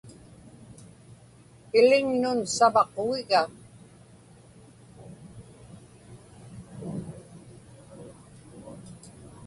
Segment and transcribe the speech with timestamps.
[1.79, 3.41] Iliŋnun savaqugiga.